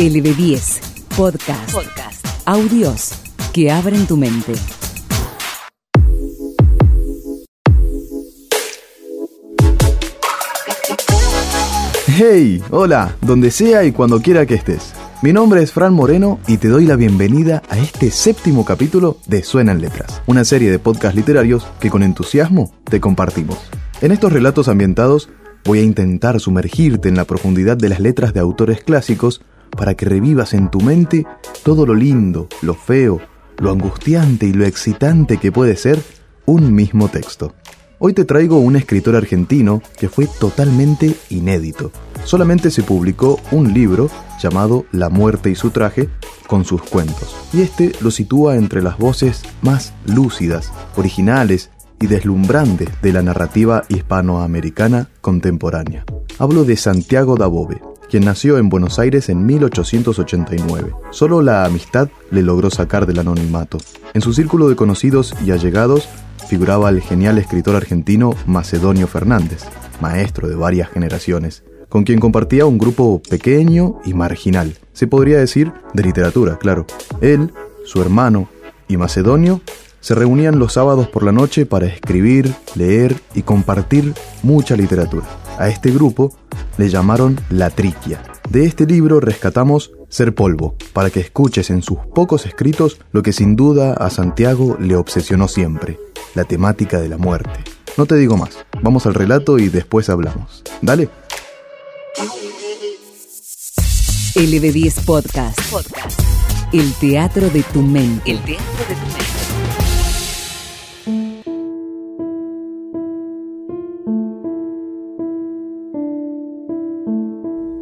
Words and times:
LB10 0.00 0.80
Podcast. 1.14 1.74
Podcast. 1.74 2.26
Audios 2.46 3.12
que 3.52 3.70
abren 3.70 4.06
tu 4.06 4.16
mente. 4.16 4.54
Hey, 12.06 12.62
hola, 12.70 13.14
donde 13.20 13.50
sea 13.50 13.84
y 13.84 13.92
cuando 13.92 14.22
quiera 14.22 14.46
que 14.46 14.54
estés. 14.54 14.94
Mi 15.20 15.34
nombre 15.34 15.62
es 15.62 15.70
Fran 15.72 15.92
Moreno 15.92 16.40
y 16.48 16.56
te 16.56 16.68
doy 16.68 16.86
la 16.86 16.96
bienvenida 16.96 17.62
a 17.68 17.78
este 17.78 18.10
séptimo 18.10 18.64
capítulo 18.64 19.18
de 19.26 19.42
Suenan 19.42 19.82
Letras, 19.82 20.22
una 20.26 20.46
serie 20.46 20.70
de 20.70 20.78
podcasts 20.78 21.14
literarios 21.14 21.66
que 21.78 21.90
con 21.90 22.02
entusiasmo 22.02 22.72
te 22.84 23.02
compartimos. 23.02 23.58
En 24.00 24.12
estos 24.12 24.32
relatos 24.32 24.68
ambientados 24.68 25.28
voy 25.66 25.80
a 25.80 25.82
intentar 25.82 26.40
sumergirte 26.40 27.10
en 27.10 27.16
la 27.16 27.26
profundidad 27.26 27.76
de 27.76 27.90
las 27.90 28.00
letras 28.00 28.32
de 28.32 28.40
autores 28.40 28.82
clásicos 28.82 29.42
para 29.76 29.94
que 29.94 30.06
revivas 30.06 30.54
en 30.54 30.70
tu 30.70 30.80
mente 30.80 31.26
todo 31.62 31.86
lo 31.86 31.94
lindo, 31.94 32.48
lo 32.62 32.74
feo, 32.74 33.20
lo 33.58 33.70
angustiante 33.70 34.46
y 34.46 34.52
lo 34.52 34.64
excitante 34.64 35.38
que 35.38 35.52
puede 35.52 35.76
ser 35.76 36.02
un 36.46 36.74
mismo 36.74 37.08
texto. 37.08 37.54
Hoy 37.98 38.14
te 38.14 38.24
traigo 38.24 38.58
un 38.58 38.76
escritor 38.76 39.14
argentino 39.14 39.82
que 39.98 40.08
fue 40.08 40.26
totalmente 40.26 41.14
inédito. 41.28 41.92
Solamente 42.24 42.70
se 42.70 42.82
publicó 42.82 43.38
un 43.50 43.74
libro 43.74 44.08
llamado 44.40 44.86
La 44.90 45.10
muerte 45.10 45.50
y 45.50 45.54
su 45.54 45.70
traje 45.70 46.08
con 46.46 46.64
sus 46.64 46.82
cuentos, 46.82 47.36
y 47.52 47.60
este 47.60 47.92
lo 48.00 48.10
sitúa 48.10 48.56
entre 48.56 48.82
las 48.82 48.96
voces 48.96 49.42
más 49.60 49.92
lúcidas, 50.06 50.72
originales 50.96 51.70
y 52.00 52.06
deslumbrantes 52.06 52.88
de 53.02 53.12
la 53.12 53.22
narrativa 53.22 53.84
hispanoamericana 53.88 55.10
contemporánea. 55.20 56.04
Hablo 56.38 56.64
de 56.64 56.78
Santiago 56.78 57.36
Dabove, 57.36 57.82
quien 58.10 58.24
nació 58.24 58.58
en 58.58 58.68
Buenos 58.68 58.98
Aires 58.98 59.28
en 59.28 59.46
1889. 59.46 60.92
Solo 61.10 61.42
la 61.42 61.64
amistad 61.64 62.08
le 62.30 62.42
logró 62.42 62.70
sacar 62.70 63.06
del 63.06 63.20
anonimato. 63.20 63.78
En 64.12 64.20
su 64.20 64.32
círculo 64.32 64.68
de 64.68 64.76
conocidos 64.76 65.34
y 65.44 65.52
allegados 65.52 66.08
figuraba 66.48 66.90
el 66.90 67.00
genial 67.00 67.38
escritor 67.38 67.76
argentino 67.76 68.34
Macedonio 68.46 69.06
Fernández, 69.06 69.62
maestro 70.00 70.48
de 70.48 70.56
varias 70.56 70.90
generaciones, 70.90 71.62
con 71.88 72.04
quien 72.04 72.20
compartía 72.20 72.66
un 72.66 72.78
grupo 72.78 73.22
pequeño 73.28 74.00
y 74.04 74.14
marginal, 74.14 74.76
se 74.92 75.06
podría 75.06 75.38
decir 75.38 75.72
de 75.94 76.02
literatura, 76.02 76.58
claro. 76.58 76.86
Él, 77.20 77.52
su 77.84 78.02
hermano 78.02 78.48
y 78.88 78.96
Macedonio 78.96 79.60
se 80.00 80.14
reunían 80.14 80.58
los 80.58 80.72
sábados 80.72 81.08
por 81.08 81.22
la 81.22 81.32
noche 81.32 81.66
para 81.66 81.86
escribir, 81.86 82.54
leer 82.74 83.16
y 83.34 83.42
compartir 83.42 84.14
mucha 84.42 84.76
literatura. 84.76 85.26
A 85.60 85.68
este 85.68 85.90
grupo 85.90 86.32
le 86.78 86.88
llamaron 86.88 87.38
La 87.50 87.68
Triquia. 87.68 88.22
De 88.48 88.64
este 88.64 88.86
libro 88.86 89.20
rescatamos 89.20 89.92
Ser 90.08 90.34
Polvo, 90.34 90.74
para 90.94 91.10
que 91.10 91.20
escuches 91.20 91.68
en 91.68 91.82
sus 91.82 91.98
pocos 92.14 92.46
escritos 92.46 92.98
lo 93.12 93.22
que 93.22 93.34
sin 93.34 93.56
duda 93.56 93.92
a 93.92 94.08
Santiago 94.08 94.78
le 94.80 94.96
obsesionó 94.96 95.48
siempre, 95.48 96.00
la 96.34 96.44
temática 96.44 96.98
de 96.98 97.10
la 97.10 97.18
muerte. 97.18 97.60
No 97.98 98.06
te 98.06 98.14
digo 98.14 98.38
más, 98.38 98.56
vamos 98.82 99.04
al 99.04 99.12
relato 99.12 99.58
y 99.58 99.68
después 99.68 100.08
hablamos. 100.08 100.64
Dale. 100.80 101.10
LB10 104.36 105.04
Podcast. 105.04 105.60
Podcast. 105.70 106.20
El 106.72 106.90
teatro 106.94 107.50
de 107.50 107.62
tu 107.64 107.82
mente. 107.82 108.30
El 108.30 108.38
teatro 108.38 108.84
de 108.88 108.94
tu 108.94 109.06
mente. 109.08 109.29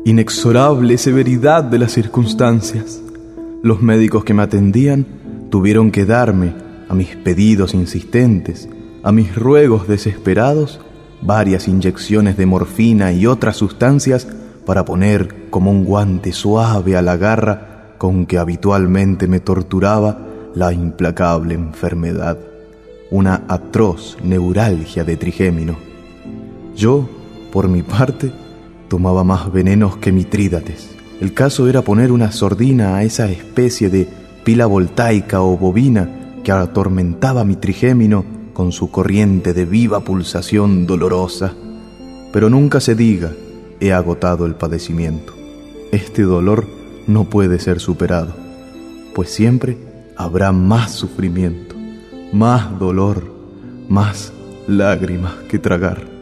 Inexorable 0.09 0.97
severidad 0.97 1.65
de 1.65 1.79
las 1.79 1.93
circunstancias. 1.93 2.99
Los 3.63 3.83
médicos 3.83 4.25
que 4.25 4.33
me 4.33 4.43
atendían 4.43 5.05
tuvieron 5.51 5.91
que 5.91 6.07
darme, 6.07 6.55
a 6.89 6.95
mis 6.95 7.15
pedidos 7.15 7.75
insistentes, 7.75 8.71
a 9.03 9.13
mis 9.13 9.37
ruegos 9.37 9.87
desesperados, 9.87 10.81
varias 11.21 11.69
inyecciones 11.69 12.39
de 12.39 12.47
morfina 12.47 13.13
y 13.13 13.27
otras 13.27 13.59
sustancias 13.59 14.27
para 14.65 14.87
poner 14.87 15.51
como 15.51 15.71
un 15.71 15.85
guante 15.85 16.33
suave 16.33 16.97
a 16.97 17.03
la 17.03 17.19
garra 17.19 17.93
con 17.99 18.25
que 18.25 18.39
habitualmente 18.39 19.29
me 19.29 19.41
torturaba 19.41 20.27
la 20.55 20.73
implacable 20.73 21.53
enfermedad, 21.53 22.39
una 23.11 23.43
atroz 23.47 24.17
neuralgia 24.25 25.05
de 25.05 25.19
trigémino. 25.19 25.77
Yo, 26.75 27.07
por 27.53 27.69
mi 27.69 27.83
parte, 27.83 28.33
tomaba 28.89 29.25
más 29.25 29.53
venenos 29.53 29.97
que 29.97 30.13
mitrídates. 30.13 30.91
El 31.21 31.35
caso 31.35 31.69
era 31.69 31.83
poner 31.83 32.13
una 32.13 32.33
sordina 32.33 32.97
a 32.97 33.05
esa 33.05 33.31
especie 33.31 33.91
de 33.91 34.09
pila 34.45 34.67
voltaica 34.67 35.43
o 35.43 35.57
bobina 35.57 36.09
que 36.43 36.53
atormentaba 36.53 37.45
mi 37.45 37.57
trigémino 37.57 38.25
con 38.55 38.73
su 38.73 38.91
corriente 38.91 39.53
de 39.53 39.65
viva 39.65 40.01
pulsación 40.01 40.87
dolorosa. 40.87 41.55
Pero 42.33 42.51
nunca 42.51 42.81
se 42.81 42.95
diga, 42.95 43.33
he 43.81 43.93
agotado 43.93 44.47
el 44.47 44.55
padecimiento. 44.55 45.35
Este 45.93 46.23
dolor 46.23 46.67
no 47.07 47.25
puede 47.25 47.59
ser 47.59 47.81
superado, 47.81 48.35
pues 49.15 49.31
siempre 49.31 49.79
habrá 50.17 50.53
más 50.53 50.93
sufrimiento, 50.93 51.75
más 52.33 52.79
dolor, 52.79 53.25
más 53.89 54.33
lágrimas 54.67 55.35
que 55.49 55.59
tragar. 55.59 56.18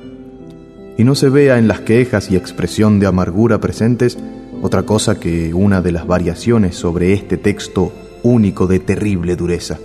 Y 0.97 1.05
no 1.05 1.15
se 1.15 1.29
vea 1.29 1.59
en 1.59 1.69
las 1.69 1.81
quejas 1.81 2.31
y 2.31 2.37
expresión 2.37 2.99
de 2.99 3.07
amargura 3.07 3.61
presentes 3.61 4.19
otra 4.63 4.85
cosa 4.85 5.21
que 5.21 5.53
una 5.53 5.83
de 5.83 5.93
las 5.93 6.07
variaciones 6.07 6.77
sobre 6.77 7.13
este 7.13 7.37
texto 7.37 7.93
único 8.23 8.67
de 8.67 8.81
terrible 8.81 9.37
dureza. 9.37 9.79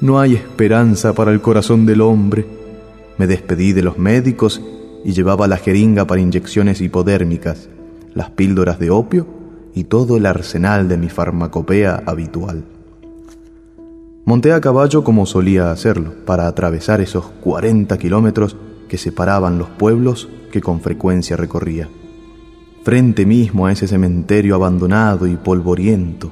No 0.00 0.20
hay 0.20 0.34
esperanza 0.34 1.14
para 1.14 1.32
el 1.32 1.40
corazón 1.40 1.86
del 1.86 2.00
hombre. 2.00 2.46
Me 3.18 3.26
despedí 3.26 3.72
de 3.72 3.82
los 3.82 3.98
médicos 3.98 4.62
y 5.04 5.12
llevaba 5.12 5.48
la 5.48 5.56
jeringa 5.56 6.06
para 6.06 6.20
inyecciones 6.20 6.80
hipodérmicas, 6.80 7.68
las 8.14 8.30
píldoras 8.30 8.78
de 8.78 8.90
opio 8.90 9.26
y 9.74 9.84
todo 9.84 10.16
el 10.16 10.26
arsenal 10.26 10.88
de 10.88 10.96
mi 10.96 11.08
farmacopea 11.08 12.02
habitual. 12.06 12.64
Monté 14.24 14.52
a 14.52 14.60
caballo 14.60 15.04
como 15.04 15.24
solía 15.24 15.70
hacerlo, 15.70 16.12
para 16.24 16.48
atravesar 16.48 17.00
esos 17.00 17.26
40 17.42 17.96
kilómetros 17.98 18.56
que 18.88 18.98
separaban 18.98 19.58
los 19.58 19.68
pueblos 19.68 20.28
que 20.50 20.60
con 20.60 20.80
frecuencia 20.80 21.36
recorría. 21.36 21.88
Frente 22.82 23.26
mismo 23.26 23.66
a 23.66 23.72
ese 23.72 23.88
cementerio 23.88 24.54
abandonado 24.54 25.26
y 25.26 25.36
polvoriento, 25.36 26.30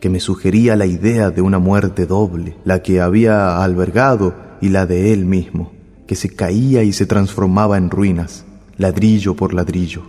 que 0.00 0.10
me 0.10 0.20
sugería 0.20 0.76
la 0.76 0.84
idea 0.84 1.30
de 1.30 1.40
una 1.40 1.58
muerte 1.58 2.04
doble, 2.04 2.56
la 2.64 2.82
que 2.82 3.00
había 3.00 3.62
albergado 3.64 4.34
y 4.60 4.68
la 4.68 4.84
de 4.84 5.14
él 5.14 5.24
mismo, 5.24 5.72
que 6.06 6.14
se 6.14 6.28
caía 6.28 6.82
y 6.82 6.92
se 6.92 7.06
transformaba 7.06 7.78
en 7.78 7.88
ruinas, 7.88 8.44
ladrillo 8.76 9.34
por 9.34 9.54
ladrillo, 9.54 10.02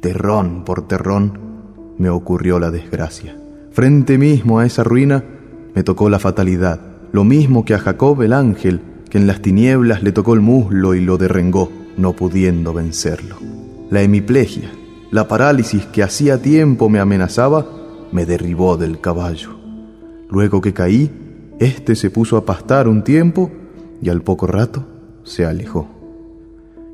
terrón 0.00 0.64
por 0.64 0.88
terrón, 0.88 1.38
me 1.98 2.10
ocurrió 2.10 2.58
la 2.58 2.70
desgracia. 2.70 3.36
Frente 3.70 4.18
mismo 4.18 4.58
a 4.58 4.66
esa 4.66 4.82
ruina 4.82 5.22
me 5.74 5.82
tocó 5.82 6.10
la 6.10 6.18
fatalidad, 6.18 6.80
lo 7.12 7.22
mismo 7.22 7.64
que 7.64 7.74
a 7.74 7.78
Jacob 7.78 8.20
el 8.22 8.32
ángel, 8.32 8.80
que 9.10 9.18
en 9.18 9.26
las 9.26 9.40
tinieblas 9.40 10.02
le 10.02 10.12
tocó 10.12 10.34
el 10.34 10.40
muslo 10.40 10.94
y 10.94 11.00
lo 11.00 11.18
derrengó, 11.18 11.70
no 11.96 12.12
pudiendo 12.12 12.72
vencerlo. 12.72 13.36
La 13.90 14.02
hemiplegia, 14.02 14.70
la 15.10 15.28
parálisis 15.28 15.86
que 15.86 16.02
hacía 16.02 16.42
tiempo 16.42 16.88
me 16.88 16.98
amenazaba, 16.98 17.66
me 18.12 18.26
derribó 18.26 18.76
del 18.76 19.00
caballo. 19.00 19.56
Luego 20.28 20.60
que 20.60 20.72
caí, 20.72 21.10
éste 21.58 21.94
se 21.94 22.10
puso 22.10 22.36
a 22.36 22.44
pastar 22.44 22.88
un 22.88 23.02
tiempo 23.04 23.50
y 24.02 24.08
al 24.08 24.22
poco 24.22 24.46
rato 24.46 24.84
se 25.24 25.44
alejó. 25.44 25.88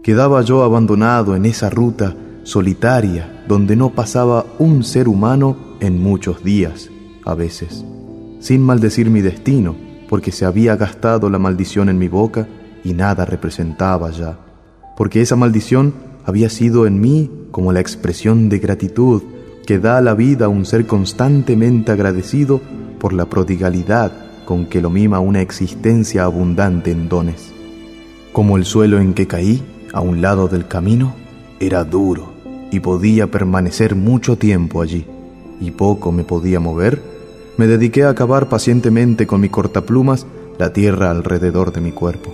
Quedaba 0.03 0.43
yo 0.43 0.63
abandonado 0.63 1.37
en 1.37 1.47
esa 1.47 1.71
ruta 1.71 2.15
solitaria 2.43 3.45
donde 3.49 3.77
no 3.77 3.91
pasaba 3.91 4.45
un 4.59 4.85
ser 4.85 5.09
humano 5.09 5.57
en 5.81 6.01
muchos 6.03 6.45
días, 6.45 6.91
a 7.25 7.35
veces 7.35 7.85
sin 8.43 8.61
maldecir 8.61 9.09
mi 9.09 9.21
destino, 9.21 9.77
porque 10.13 10.31
se 10.31 10.45
había 10.45 10.77
gastado 10.77 11.31
la 11.31 11.39
maldición 11.39 11.89
en 11.89 11.99
mi 11.99 12.07
boca 12.07 12.47
y 12.85 12.93
nada 12.93 13.25
representaba 13.25 14.11
ya, 14.11 14.37
porque 14.95 15.23
esa 15.23 15.37
maldición 15.37 15.95
había 16.27 16.51
sido 16.51 16.87
en 16.87 17.01
mí 17.01 17.31
como 17.51 17.73
la 17.73 17.81
expresión 17.81 18.51
de 18.51 18.59
gratitud 18.59 19.23
que 19.67 19.79
da 19.79 20.03
la 20.03 20.13
vida 20.13 20.45
a 20.45 20.49
un 20.51 20.67
ser 20.67 20.87
constantemente 20.87 21.93
agradecido 21.93 22.61
por 23.01 23.15
la 23.15 23.25
prodigalidad 23.25 24.13
con 24.45 24.67
que 24.67 24.83
lo 24.83 24.91
mima 24.91 25.19
una 25.19 25.41
existencia 25.41 26.25
abundante 26.25 26.91
en 26.91 27.09
dones. 27.09 27.51
Como 28.35 28.59
el 28.59 28.67
suelo 28.67 29.01
en 29.01 29.15
que 29.15 29.27
caí, 29.27 29.63
a 29.95 30.03
un 30.03 30.21
lado 30.21 30.47
del 30.47 30.69
camino, 30.69 31.15
era 31.59 31.85
duro 31.85 32.35
y 32.71 32.81
podía 32.81 33.31
permanecer 33.31 33.95
mucho 33.95 34.37
tiempo 34.37 34.83
allí, 34.83 35.07
y 35.59 35.71
poco 35.71 36.13
me 36.13 36.23
podía 36.23 36.61
mover, 36.61 37.12
me 37.57 37.67
dediqué 37.67 38.05
a 38.05 38.15
cavar 38.15 38.49
pacientemente 38.49 39.27
con 39.27 39.41
mi 39.41 39.49
cortaplumas 39.49 40.27
la 40.59 40.73
tierra 40.73 41.11
alrededor 41.11 41.73
de 41.73 41.81
mi 41.81 41.93
cuerpo. 41.93 42.33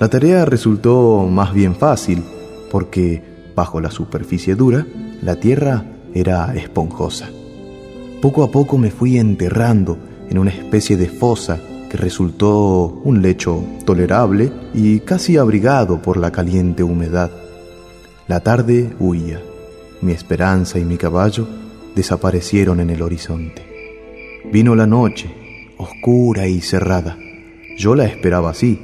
La 0.00 0.08
tarea 0.08 0.44
resultó 0.44 1.26
más 1.30 1.54
bien 1.54 1.74
fácil, 1.74 2.22
porque 2.70 3.22
bajo 3.54 3.80
la 3.80 3.90
superficie 3.90 4.54
dura, 4.54 4.86
la 5.22 5.36
tierra 5.36 5.84
era 6.14 6.54
esponjosa. 6.54 7.28
Poco 8.20 8.42
a 8.42 8.50
poco 8.50 8.78
me 8.78 8.90
fui 8.90 9.18
enterrando 9.18 9.96
en 10.28 10.38
una 10.38 10.50
especie 10.50 10.96
de 10.96 11.08
fosa 11.08 11.58
que 11.88 11.96
resultó 11.96 13.00
un 13.04 13.22
lecho 13.22 13.62
tolerable 13.84 14.50
y 14.74 15.00
casi 15.00 15.36
abrigado 15.36 16.02
por 16.02 16.16
la 16.16 16.32
caliente 16.32 16.82
humedad. 16.82 17.30
La 18.28 18.40
tarde 18.40 18.92
huía. 18.98 19.40
Mi 20.02 20.12
esperanza 20.12 20.78
y 20.78 20.84
mi 20.84 20.96
caballo 20.96 21.46
desaparecieron 21.94 22.80
en 22.80 22.90
el 22.90 23.02
horizonte. 23.02 23.75
Vino 24.52 24.76
la 24.76 24.86
noche, 24.86 25.28
oscura 25.76 26.46
y 26.46 26.60
cerrada. 26.60 27.18
Yo 27.76 27.94
la 27.94 28.06
esperaba 28.06 28.50
así, 28.50 28.78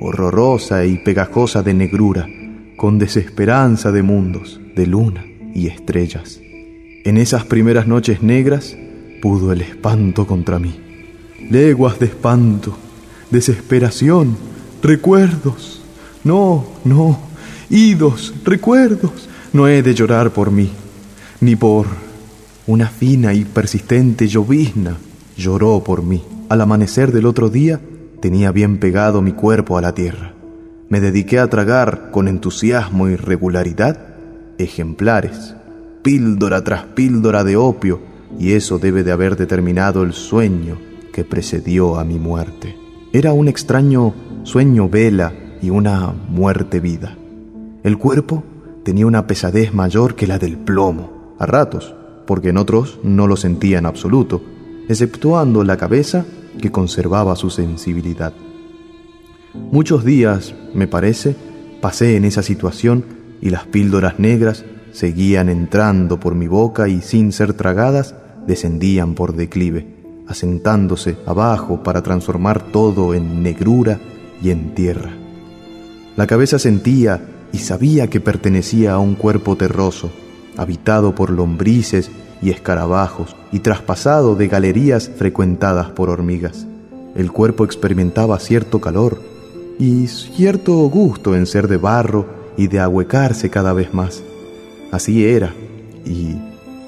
horrorosa 0.00 0.86
y 0.86 0.96
pegajosa 0.96 1.62
de 1.62 1.74
negrura, 1.74 2.26
con 2.76 2.98
desesperanza 2.98 3.92
de 3.92 4.02
mundos, 4.02 4.60
de 4.74 4.86
luna 4.86 5.24
y 5.54 5.68
estrellas. 5.68 6.40
En 7.04 7.18
esas 7.18 7.44
primeras 7.44 7.86
noches 7.86 8.22
negras 8.22 8.76
pudo 9.20 9.52
el 9.52 9.60
espanto 9.60 10.26
contra 10.26 10.58
mí. 10.58 10.80
Leguas 11.50 11.98
de 11.98 12.06
espanto, 12.06 12.76
desesperación, 13.30 14.36
recuerdos. 14.82 15.82
No, 16.24 16.64
no, 16.84 17.18
idos, 17.68 18.34
recuerdos. 18.44 19.28
No 19.52 19.68
he 19.68 19.82
de 19.82 19.94
llorar 19.94 20.30
por 20.30 20.50
mí, 20.50 20.70
ni 21.40 21.56
por 21.56 21.86
una 22.66 22.88
fina 22.88 23.34
y 23.34 23.44
persistente 23.44 24.26
llovizna 24.26 24.96
lloró 25.36 25.84
por 25.84 26.02
mí. 26.02 26.22
Al 26.48 26.60
amanecer 26.62 27.12
del 27.12 27.26
otro 27.26 27.50
día 27.50 27.80
tenía 28.20 28.52
bien 28.52 28.78
pegado 28.78 29.20
mi 29.20 29.32
cuerpo 29.32 29.76
a 29.76 29.82
la 29.82 29.94
tierra. 29.94 30.32
Me 30.88 31.00
dediqué 31.00 31.38
a 31.38 31.48
tragar 31.48 32.10
con 32.10 32.26
entusiasmo 32.26 33.08
y 33.08 33.16
regularidad 33.16 33.98
ejemplares, 34.56 35.54
píldora 36.02 36.62
tras 36.64 36.84
píldora 36.84 37.44
de 37.44 37.56
opio, 37.56 38.00
y 38.38 38.52
eso 38.52 38.78
debe 38.78 39.04
de 39.04 39.12
haber 39.12 39.36
determinado 39.36 40.02
el 40.02 40.12
sueño 40.12 40.78
que 41.12 41.24
precedió 41.24 41.98
a 41.98 42.04
mi 42.04 42.18
muerte. 42.18 42.76
Era 43.12 43.32
un 43.32 43.48
extraño 43.48 44.14
sueño 44.42 44.88
vela 44.88 45.32
y 45.60 45.70
una 45.70 46.12
muerte 46.28 46.80
vida. 46.80 47.16
El 47.82 47.98
cuerpo 47.98 48.42
tenía 48.84 49.06
una 49.06 49.26
pesadez 49.26 49.74
mayor 49.74 50.14
que 50.14 50.26
la 50.26 50.38
del 50.38 50.56
plomo, 50.56 51.34
a 51.38 51.46
ratos, 51.46 51.94
porque 52.26 52.50
en 52.50 52.58
otros 52.58 52.98
no 53.02 53.26
lo 53.26 53.36
sentía 53.36 53.78
en 53.78 53.86
absoluto, 53.86 54.42
exceptuando 54.88 55.64
la 55.64 55.76
cabeza 55.76 56.24
que 56.60 56.70
conservaba 56.70 57.36
su 57.36 57.50
sensibilidad. 57.50 58.32
Muchos 59.54 60.04
días, 60.04 60.54
me 60.74 60.86
parece, 60.86 61.36
pasé 61.80 62.16
en 62.16 62.24
esa 62.24 62.42
situación 62.42 63.04
y 63.40 63.50
las 63.50 63.66
píldoras 63.66 64.18
negras 64.18 64.64
seguían 64.92 65.48
entrando 65.48 66.20
por 66.20 66.34
mi 66.34 66.46
boca 66.46 66.88
y 66.88 67.02
sin 67.02 67.32
ser 67.32 67.54
tragadas 67.54 68.14
descendían 68.46 69.14
por 69.14 69.34
declive, 69.34 70.22
asentándose 70.26 71.16
abajo 71.26 71.82
para 71.82 72.02
transformar 72.02 72.62
todo 72.72 73.14
en 73.14 73.42
negrura 73.42 73.98
y 74.42 74.50
en 74.50 74.74
tierra. 74.74 75.12
La 76.16 76.26
cabeza 76.26 76.58
sentía 76.58 77.20
y 77.52 77.58
sabía 77.58 78.08
que 78.08 78.20
pertenecía 78.20 78.94
a 78.94 78.98
un 78.98 79.14
cuerpo 79.14 79.56
terroso, 79.56 80.10
habitado 80.56 81.14
por 81.14 81.30
lombrices 81.30 82.10
y 82.42 82.50
escarabajos 82.50 83.34
y 83.52 83.60
traspasado 83.60 84.34
de 84.34 84.48
galerías 84.48 85.10
frecuentadas 85.16 85.88
por 85.90 86.10
hormigas. 86.10 86.66
El 87.14 87.32
cuerpo 87.32 87.64
experimentaba 87.64 88.38
cierto 88.38 88.80
calor 88.80 89.20
y 89.78 90.06
cierto 90.08 90.74
gusto 90.88 91.34
en 91.34 91.46
ser 91.46 91.68
de 91.68 91.78
barro 91.78 92.26
y 92.56 92.66
de 92.66 92.80
ahuecarse 92.80 93.50
cada 93.50 93.72
vez 93.72 93.94
más. 93.94 94.22
Así 94.92 95.24
era, 95.24 95.54
y, 96.04 96.36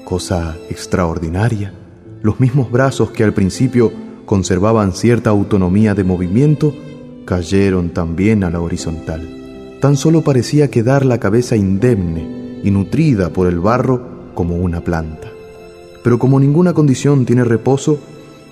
cosa 0.03 0.55
extraordinaria, 0.69 1.73
los 2.21 2.39
mismos 2.39 2.71
brazos 2.71 3.11
que 3.11 3.23
al 3.23 3.33
principio 3.33 3.91
conservaban 4.25 4.93
cierta 4.93 5.29
autonomía 5.29 5.95
de 5.95 6.03
movimiento, 6.03 6.73
cayeron 7.25 7.89
también 7.89 8.43
a 8.43 8.49
la 8.49 8.61
horizontal. 8.61 9.27
Tan 9.81 9.97
solo 9.97 10.21
parecía 10.21 10.69
quedar 10.69 11.05
la 11.05 11.19
cabeza 11.19 11.55
indemne 11.55 12.46
y 12.63 12.71
nutrida 12.71 13.29
por 13.29 13.47
el 13.47 13.59
barro 13.59 14.33
como 14.33 14.55
una 14.55 14.81
planta. 14.81 15.29
Pero 16.03 16.19
como 16.19 16.39
ninguna 16.39 16.73
condición 16.73 17.25
tiene 17.25 17.43
reposo, 17.43 17.99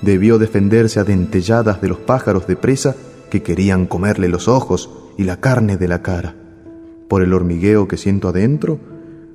debió 0.01 0.37
defenderse 0.37 0.99
a 0.99 1.03
dentelladas 1.03 1.81
de 1.81 1.87
los 1.87 1.99
pájaros 1.99 2.47
de 2.47 2.55
presa 2.55 2.95
que 3.29 3.41
querían 3.43 3.85
comerle 3.85 4.27
los 4.27 4.47
ojos 4.47 4.89
y 5.17 5.23
la 5.23 5.39
carne 5.39 5.77
de 5.77 5.87
la 5.87 6.01
cara. 6.01 6.35
Por 7.07 7.21
el 7.21 7.33
hormigueo 7.33 7.87
que 7.87 7.97
siento 7.97 8.29
adentro, 8.29 8.79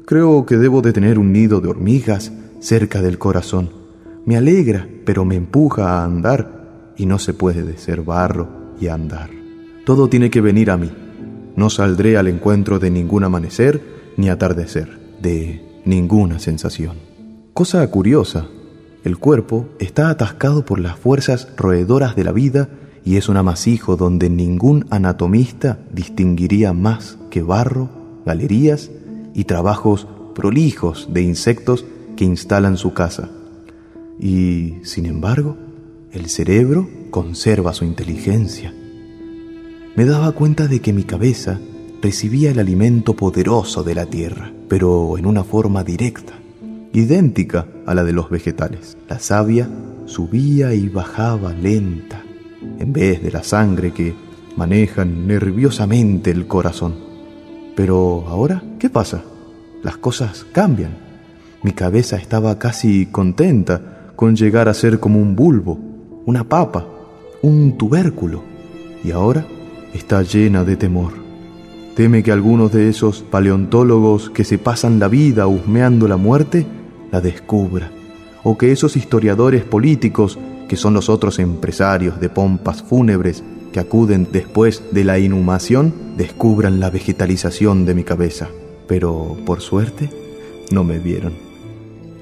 creo 0.05 0.45
que 0.45 0.57
debo 0.57 0.83
de 0.83 0.93
tener 0.93 1.19
un 1.19 1.33
nido 1.33 1.61
de 1.61 1.69
hormigas 1.69 2.33
cerca 2.61 3.01
del 3.01 3.19
corazón. 3.19 3.71
Me 4.27 4.37
alegra, 4.37 4.87
pero 5.05 5.25
me 5.25 5.37
empuja 5.37 6.01
a 6.01 6.05
andar, 6.05 6.93
y 6.97 7.07
no 7.07 7.19
se 7.19 7.33
puede 7.33 7.63
de 7.63 7.79
ser 7.79 8.03
barro 8.03 8.75
y 8.81 8.89
andar. 8.89 9.31
Todo 9.85 10.09
tiene 10.09 10.31
que 10.31 10.41
venir 10.41 10.71
a 10.71 10.77
mí. 10.77 10.91
No 11.57 11.71
saldré 11.71 12.17
al 12.17 12.29
encuentro 12.29 12.79
de 12.79 12.91
ningún 12.91 13.25
amanecer 13.25 14.00
ni 14.21 14.29
atardecer, 14.29 14.99
de 15.21 15.63
ninguna 15.85 16.39
sensación. 16.39 16.97
Cosa 17.55 17.87
curiosa, 17.91 18.47
el 19.03 19.19
cuerpo 19.19 19.69
está 19.79 20.11
atascado 20.11 20.65
por 20.65 20.79
las 20.79 20.99
fuerzas 20.99 21.49
roedoras 21.57 22.15
de 22.17 22.25
la 22.25 22.33
vida 22.33 22.69
y 23.05 23.17
es 23.17 23.29
un 23.29 23.39
amasijo 23.39 23.97
donde 23.97 24.29
ningún 24.29 24.87
anatomista 24.91 25.79
distinguiría 25.93 26.73
más 26.73 27.19
que 27.31 27.43
barro, 27.43 27.89
galerías 28.27 28.91
y 29.35 29.45
trabajos 29.45 30.07
prolijos 30.35 31.09
de 31.11 31.23
insectos 31.23 31.85
que 32.17 32.25
instalan 32.25 32.77
su 32.77 32.93
casa. 32.93 33.31
Y, 34.19 34.75
sin 34.83 35.07
embargo, 35.07 35.57
el 36.13 36.29
cerebro 36.29 36.89
conserva 37.11 37.73
su 37.73 37.87
inteligencia. 37.87 38.75
Me 39.97 40.05
daba 40.05 40.33
cuenta 40.33 40.67
de 40.69 40.81
que 40.81 40.93
mi 40.93 41.05
cabeza 41.05 41.59
recibía 42.03 42.51
el 42.51 42.59
alimento 42.59 43.15
poderoso 43.15 43.83
de 43.83 43.95
la 43.95 44.07
tierra, 44.07 44.51
pero 44.69 45.19
en 45.19 45.27
una 45.27 45.45
forma 45.45 45.85
directa, 45.85 46.33
idéntica 46.93 47.67
a 47.87 47.95
la 47.95 48.05
de 48.05 48.13
los 48.13 48.31
vegetales. 48.31 48.97
La 49.09 49.19
savia 49.19 49.69
subía 50.07 50.75
y 50.75 50.89
bajaba 50.89 51.53
lenta, 51.53 52.23
en 52.79 52.93
vez 52.93 53.23
de 53.23 53.31
la 53.31 53.43
sangre 53.43 53.93
que 53.93 54.15
maneja 54.57 55.05
nerviosamente 55.05 56.31
el 56.31 56.47
corazón. 56.47 56.95
Pero 57.77 58.25
ahora, 58.29 58.63
¿qué 58.79 58.91
pasa? 58.91 59.23
Las 59.83 59.97
cosas 59.97 60.47
cambian. 60.53 60.97
Mi 61.63 61.73
cabeza 61.73 62.17
estaba 62.17 62.59
casi 62.59 63.07
contenta 63.07 64.13
con 64.17 64.37
llegar 64.37 64.69
a 64.69 64.75
ser 64.75 65.01
como 65.01 65.21
un 65.21 65.37
bulbo, 65.37 65.79
una 66.27 66.45
papa, 66.45 66.87
un 67.43 67.77
tubérculo, 67.79 68.43
y 69.05 69.13
ahora 69.13 69.47
está 69.95 70.23
llena 70.23 70.65
de 70.65 70.77
temor. 70.77 71.20
Teme 71.95 72.23
que 72.23 72.33
algunos 72.33 72.73
de 72.73 72.89
esos 72.89 73.23
paleontólogos 73.23 74.31
que 74.31 74.45
se 74.45 74.59
pasan 74.59 74.99
la 74.99 75.09
vida 75.09 75.47
husmeando 75.47 76.09
la 76.09 76.17
muerte 76.17 76.67
la 77.11 77.21
descubra, 77.21 77.91
o 78.43 78.57
que 78.57 78.73
esos 78.73 78.97
historiadores 78.97 79.65
políticos 79.65 80.39
que 80.69 80.77
son 80.77 80.95
los 80.95 81.09
otros 81.09 81.41
empresarios 81.41 82.21
de 82.21 82.29
pompas 82.29 82.83
fúnebres 82.83 83.43
que 83.73 83.81
acuden 83.81 84.29
después 84.31 84.83
de 84.93 85.05
la 85.05 85.19
inhumación, 85.19 85.93
descubran 86.17 86.81
la 86.81 86.91
vegetalización 86.91 87.85
de 87.85 87.95
mi 87.95 88.05
cabeza. 88.05 88.49
Pero, 88.87 89.37
por 89.45 89.61
suerte, 89.61 90.11
no 90.71 90.85
me 90.85 90.99
vieron. 90.99 91.33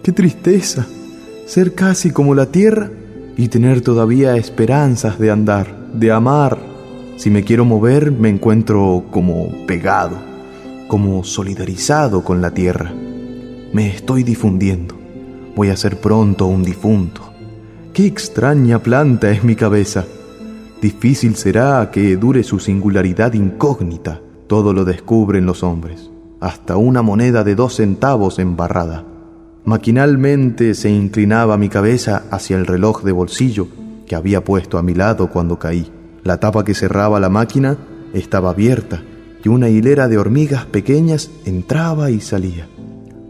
¡Qué 0.03 0.13
tristeza! 0.13 0.87
Ser 1.47 1.75
casi 1.75 2.11
como 2.11 2.35
la 2.35 2.47
tierra 2.47 2.91
y 3.37 3.49
tener 3.49 3.81
todavía 3.81 4.37
esperanzas 4.37 5.19
de 5.19 5.31
andar, 5.31 5.91
de 5.93 6.13
amar. 6.13 6.59
Si 7.19 7.31
me 7.31 7.43
quiero 7.43 7.65
mover, 7.65 8.13
me 8.13 8.29
encuentro 8.29 9.07
como 9.11 9.67
pegado, 9.67 10.17
como 10.87 11.25
solidarizado 11.25 12.23
con 12.23 12.41
la 12.41 12.53
tierra. 12.53 12.95
Me 13.73 13.89
estoy 13.89 14.23
difundiendo. 14.23 14.95
Voy 15.57 15.71
a 15.71 15.77
ser 15.77 15.97
pronto 16.01 16.47
un 16.47 16.63
difunto. 16.63 17.33
Qué 17.93 18.07
extraña 18.07 18.79
planta 18.85 19.33
es 19.33 19.43
mi 19.43 19.57
cabeza. 19.57 20.05
Difícil 20.81 21.35
será 21.35 21.91
que 21.91 22.17
dure 22.17 22.45
su 22.45 22.61
singularidad 22.61 23.33
incógnita. 23.33 24.21
Todo 24.47 24.73
lo 24.73 24.85
descubren 24.85 25.45
los 25.45 25.65
hombres, 25.65 26.13
hasta 26.39 26.77
una 26.77 27.03
moneda 27.03 27.43
de 27.43 27.57
dos 27.57 27.75
centavos 27.75 28.39
embarrada. 28.39 29.05
Maquinalmente 29.65 30.73
se 30.73 30.89
inclinaba 30.89 31.59
mi 31.59 31.69
cabeza 31.69 32.23
hacia 32.31 32.57
el 32.57 32.65
reloj 32.65 33.03
de 33.03 33.11
bolsillo 33.11 33.67
que 34.07 34.15
había 34.15 34.45
puesto 34.45 34.79
a 34.79 34.85
mi 34.85 34.95
lado 34.95 35.29
cuando 35.31 35.59
caí. 35.59 35.98
La 36.29 36.37
tapa 36.37 36.63
que 36.63 36.75
cerraba 36.75 37.19
la 37.21 37.31
máquina 37.31 37.79
estaba 38.13 38.51
abierta 38.51 39.03
y 39.43 39.49
una 39.49 39.71
hilera 39.71 40.09
de 40.09 40.19
hormigas 40.19 40.67
pequeñas 40.67 41.31
entraba 41.47 42.11
y 42.11 42.21
salía. 42.21 42.69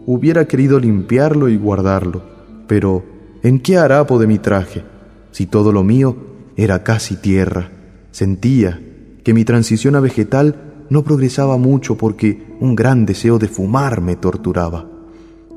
Hubiera 0.05 0.43
querido 0.49 0.81
limpiarlo 0.81 1.47
y 1.47 1.55
guardarlo, 1.55 2.23
pero 2.67 3.05
¿En 3.41 3.61
qué 3.61 3.77
harapo 3.77 4.19
de 4.19 4.27
mi 4.27 4.37
traje? 4.37 4.83
Si 5.31 5.45
todo 5.45 5.71
lo 5.71 5.81
mío 5.81 6.17
era 6.57 6.83
casi 6.83 7.15
tierra. 7.15 7.71
Sentía 8.11 8.81
que 9.23 9.33
mi 9.33 9.45
transición 9.45 9.95
a 9.95 10.01
vegetal 10.01 10.85
no 10.89 11.05
progresaba 11.05 11.55
mucho 11.55 11.95
porque 11.95 12.57
un 12.59 12.75
gran 12.75 13.05
deseo 13.05 13.39
de 13.39 13.47
fumar 13.47 14.01
me 14.01 14.17
torturaba. 14.17 14.89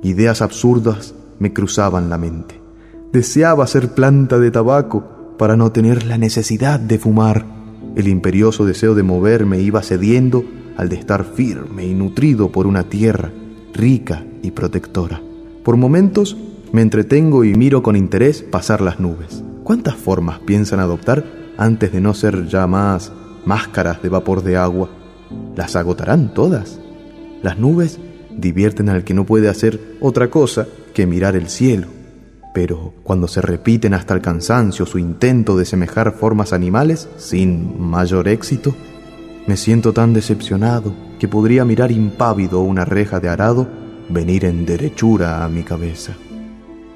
Ideas 0.05 0.43
absurdas 0.43 1.13
me 1.41 1.53
cruzaban 1.53 2.09
la 2.09 2.19
mente. 2.19 2.61
Deseaba 3.13 3.67
ser 3.67 3.95
planta 3.95 4.39
de 4.39 4.53
tabaco 4.53 5.22
para 5.43 5.57
no 5.57 5.73
tener 5.73 6.07
la 6.07 6.19
necesidad 6.19 6.79
de 6.79 7.01
fumar. 7.01 7.45
El 7.97 8.07
imperioso 8.07 8.65
deseo 8.65 8.95
de 8.95 9.03
moverme 9.03 9.59
iba 9.59 9.83
cediendo 9.83 10.45
al 10.77 10.89
de 10.89 10.95
estar 10.95 11.25
firme 11.25 11.85
y 11.85 11.95
nutrido 11.95 12.53
por 12.53 12.69
una 12.69 12.85
tierra 12.85 13.33
rica 13.75 14.25
y 14.41 14.53
protectora. 14.53 15.21
Por 15.65 15.77
momentos 15.77 16.37
me 16.71 16.81
entretengo 16.81 17.43
y 17.43 17.55
miro 17.55 17.83
con 17.83 17.97
interés 17.97 18.41
pasar 18.41 18.81
las 18.81 19.01
nubes. 19.01 19.43
¿Cuántas 19.65 19.97
formas 19.97 20.39
piensan 20.39 20.79
adoptar 20.79 21.25
antes 21.59 21.91
de 21.91 22.01
no 22.01 22.15
ser 22.15 22.47
ya 22.47 22.69
más 22.69 23.11
máscaras 23.45 24.01
de 24.01 24.11
vapor 24.11 24.45
de 24.45 24.57
agua? 24.57 24.91
¿Las 25.57 25.75
agotarán 25.75 26.35
todas? 26.35 26.79
Las 27.43 27.59
nubes 27.59 27.99
divierten 28.31 28.89
al 28.89 29.03
que 29.03 29.13
no 29.13 29.27
puede 29.27 29.49
hacer 29.49 29.97
otra 30.01 30.31
cosa 30.31 30.69
que 30.95 31.05
mirar 31.05 31.35
el 31.35 31.49
cielo. 31.49 31.89
Pero 32.53 32.93
cuando 33.03 33.29
se 33.29 33.41
repiten 33.41 33.95
hasta 33.95 34.15
el 34.15 34.21
cansancio 34.21 34.85
su 34.85 34.99
intento 34.99 35.57
de 35.57 35.65
semejar 35.65 36.13
formas 36.13 36.53
animales 36.53 37.09
sin 37.17 37.81
mayor 37.81 38.29
éxito, 38.29 38.75
me 39.47 39.57
siento 39.57 39.93
tan 39.93 40.13
decepcionado 40.13 40.93
que 41.19 41.29
podría 41.29 41.65
mirar 41.65 41.91
impávido 41.91 42.61
una 42.61 42.85
reja 42.85 43.21
de 43.21 43.29
arado 43.29 43.69
venir 44.09 44.45
en 44.45 44.67
derechura 44.67 45.45
a 45.45 45.49
mi 45.49 45.63
cabeza. 45.63 46.15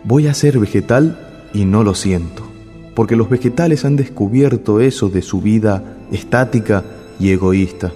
Voy 0.05 0.27
a 0.27 0.35
ser 0.35 0.59
vegetal 0.59 1.49
y 1.53 1.65
no 1.65 1.83
lo 1.83 1.95
siento, 1.95 2.47
porque 2.95 3.17
los 3.17 3.31
vegetales 3.31 3.85
han 3.85 3.97
descubierto 3.97 4.81
eso 4.81 5.09
de 5.09 5.23
su 5.23 5.41
vida 5.41 5.99
estática 6.13 6.85
y 7.19 7.31
egoísta, 7.31 7.93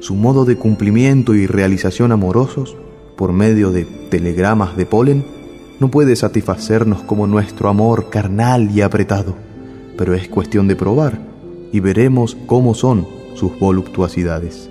su 0.00 0.14
modo 0.14 0.44
de 0.44 0.56
cumplimiento 0.56 1.34
y 1.34 1.46
realización 1.46 2.12
amorosos 2.12 2.76
por 3.16 3.32
medio 3.32 3.72
de 3.72 3.84
telegramas 3.84 4.76
de 4.76 4.86
polen 4.86 5.24
no 5.82 5.90
puede 5.90 6.14
satisfacernos 6.14 7.02
como 7.02 7.26
nuestro 7.26 7.68
amor 7.68 8.08
carnal 8.08 8.70
y 8.70 8.82
apretado, 8.82 9.34
pero 9.98 10.14
es 10.14 10.28
cuestión 10.28 10.68
de 10.68 10.76
probar 10.76 11.18
y 11.72 11.80
veremos 11.80 12.36
cómo 12.46 12.72
son 12.74 13.04
sus 13.34 13.58
voluptuosidades. 13.58 14.70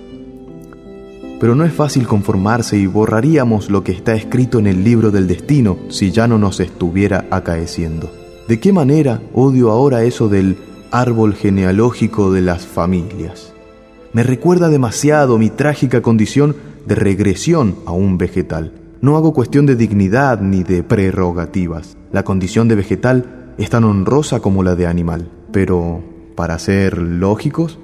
Pero 1.38 1.54
no 1.54 1.66
es 1.66 1.72
fácil 1.74 2.06
conformarse 2.06 2.78
y 2.78 2.86
borraríamos 2.86 3.68
lo 3.68 3.84
que 3.84 3.92
está 3.92 4.14
escrito 4.14 4.58
en 4.58 4.66
el 4.66 4.84
libro 4.84 5.10
del 5.10 5.26
destino 5.26 5.76
si 5.90 6.12
ya 6.12 6.26
no 6.26 6.38
nos 6.38 6.60
estuviera 6.60 7.26
acaeciendo. 7.30 8.10
¿De 8.48 8.58
qué 8.58 8.72
manera 8.72 9.20
odio 9.34 9.70
ahora 9.70 10.04
eso 10.04 10.30
del 10.30 10.56
árbol 10.92 11.34
genealógico 11.34 12.32
de 12.32 12.40
las 12.40 12.64
familias? 12.64 13.52
Me 14.14 14.22
recuerda 14.22 14.70
demasiado 14.70 15.36
mi 15.36 15.50
trágica 15.50 16.00
condición 16.00 16.56
de 16.86 16.94
regresión 16.94 17.76
a 17.84 17.92
un 17.92 18.16
vegetal. 18.16 18.81
No 19.02 19.16
hago 19.16 19.34
cuestión 19.34 19.66
de 19.66 19.76
dignidad 19.76 20.40
ni 20.40 20.62
de 20.62 20.82
prerrogativas. 20.82 21.98
La 22.10 22.22
condición 22.22 22.68
de 22.68 22.76
vegetal 22.76 23.54
es 23.58 23.68
tan 23.68 23.84
honrosa 23.84 24.40
como 24.40 24.62
la 24.62 24.74
de 24.76 24.86
animal. 24.86 25.28
Pero, 25.52 26.02
para 26.34 26.58
ser 26.58 26.96
lógicos, 26.96 27.78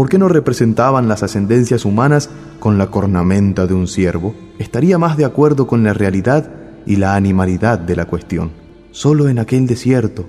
¿Por 0.00 0.08
qué 0.08 0.18
no 0.18 0.28
representaban 0.28 1.08
las 1.08 1.22
ascendencias 1.22 1.84
humanas 1.84 2.30
con 2.58 2.78
la 2.78 2.86
cornamenta 2.86 3.66
de 3.66 3.74
un 3.74 3.86
ciervo? 3.86 4.34
Estaría 4.58 4.96
más 4.96 5.18
de 5.18 5.26
acuerdo 5.26 5.66
con 5.66 5.82
la 5.82 5.92
realidad 5.92 6.50
y 6.86 6.96
la 6.96 7.16
animalidad 7.16 7.78
de 7.78 7.96
la 7.96 8.06
cuestión. 8.06 8.50
Solo 8.92 9.28
en 9.28 9.38
aquel 9.38 9.66
desierto 9.66 10.26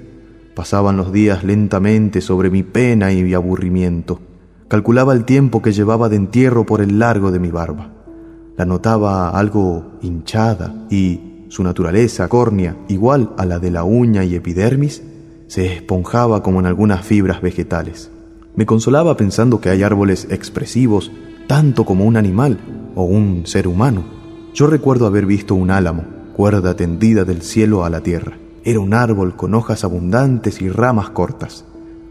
pasaban 0.55 0.97
los 0.97 1.13
días 1.13 1.45
lentamente 1.45 2.19
sobre 2.19 2.49
mi 2.49 2.63
pena 2.63 3.13
y 3.13 3.23
mi 3.23 3.33
aburrimiento. 3.33 4.19
Calculaba 4.67 5.13
el 5.13 5.23
tiempo 5.23 5.61
que 5.61 5.71
llevaba 5.71 6.09
de 6.09 6.17
entierro 6.17 6.65
por 6.65 6.81
el 6.81 6.99
largo 6.99 7.31
de 7.31 7.39
mi 7.39 7.49
barba. 7.49 8.00
Notaba 8.65 9.29
algo 9.29 9.99
hinchada 10.01 10.73
y 10.89 11.45
su 11.49 11.63
naturaleza 11.63 12.27
córnea, 12.27 12.77
igual 12.87 13.31
a 13.37 13.45
la 13.45 13.59
de 13.59 13.71
la 13.71 13.83
uña 13.83 14.23
y 14.23 14.35
epidermis, 14.35 15.03
se 15.47 15.73
esponjaba 15.73 16.43
como 16.43 16.59
en 16.61 16.65
algunas 16.65 17.05
fibras 17.05 17.41
vegetales. 17.41 18.09
Me 18.55 18.65
consolaba 18.65 19.17
pensando 19.17 19.59
que 19.59 19.69
hay 19.69 19.83
árboles 19.83 20.27
expresivos 20.29 21.11
tanto 21.47 21.83
como 21.83 22.05
un 22.05 22.15
animal 22.15 22.59
o 22.95 23.03
un 23.03 23.45
ser 23.45 23.67
humano. 23.67 24.03
Yo 24.53 24.67
recuerdo 24.67 25.05
haber 25.07 25.25
visto 25.25 25.55
un 25.55 25.71
álamo, 25.71 26.05
cuerda 26.35 26.75
tendida 26.75 27.25
del 27.25 27.41
cielo 27.41 27.83
a 27.83 27.89
la 27.89 28.01
tierra. 28.01 28.37
Era 28.63 28.79
un 28.79 28.93
árbol 28.93 29.35
con 29.35 29.53
hojas 29.53 29.83
abundantes 29.83 30.61
y 30.61 30.69
ramas 30.69 31.09
cortas, 31.09 31.65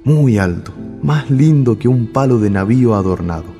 muy 0.04 0.38
alto, 0.38 0.72
más 1.02 1.30
lindo 1.30 1.78
que 1.78 1.88
un 1.88 2.12
palo 2.12 2.38
de 2.38 2.50
navío 2.50 2.94
adornado. 2.94 3.59